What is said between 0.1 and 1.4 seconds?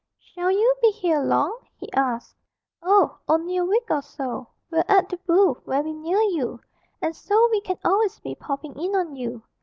'Shall you be here